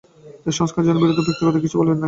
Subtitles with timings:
[0.49, 1.99] এই সংস্কারকগণের বিরুদ্ধে ব্যক্তিগতভাবে কিছুই বলিবার নাই।